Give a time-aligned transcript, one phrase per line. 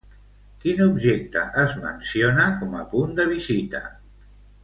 [0.61, 3.83] Quin objecte es menciona com a punt de visita?